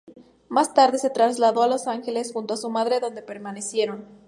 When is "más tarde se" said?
0.49-1.11